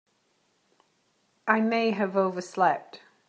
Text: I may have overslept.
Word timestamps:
I 1.47 1.59
may 1.61 1.91
have 1.91 2.17
overslept. 2.17 3.01